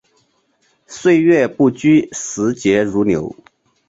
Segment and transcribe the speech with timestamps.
[0.87, 3.35] 岁月不居，时节如流。